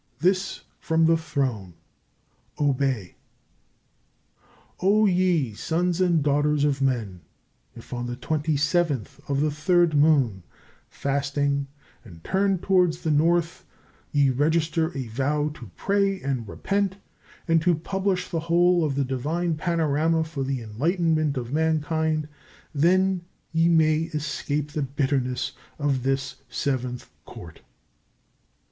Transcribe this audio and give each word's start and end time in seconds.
This 0.17 0.61
from 0.79 1.05
the 1.05 1.15
Throne! 1.15 1.75
Obey!" 2.59 3.17
O 4.79 5.05
ye 5.05 5.53
sons 5.53 6.01
and 6.01 6.23
daughters 6.23 6.63
of 6.63 6.81
men, 6.81 7.21
if 7.75 7.93
on 7.93 8.07
the 8.07 8.15
27th 8.15 9.19
of 9.29 9.41
the 9.41 9.49
3rd 9.51 9.93
moon, 9.93 10.41
fasting 10.89 11.67
and 12.03 12.23
turned 12.23 12.63
towards 12.63 13.01
the 13.01 13.11
north, 13.11 13.63
ye 14.11 14.31
register 14.31 14.91
a 14.97 15.05
vow 15.09 15.49
to 15.53 15.69
pray 15.75 16.19
and 16.19 16.47
repent, 16.47 16.95
and 17.47 17.61
to 17.61 17.75
publish 17.75 18.27
the 18.27 18.39
whole 18.39 18.83
of 18.83 18.95
the 18.95 19.05
Divine 19.05 19.53
Panorama 19.55 20.23
for 20.23 20.43
the 20.43 20.63
enlightenment 20.63 21.37
of 21.37 21.53
mankind, 21.53 22.27
then 22.73 23.21
ye 23.53 23.69
may 23.69 24.09
escape 24.15 24.71
the 24.71 24.81
bitterness 24.81 25.51
of 25.77 26.01
this 26.01 26.37
Seventh 26.49 27.07
Court. 27.23 27.61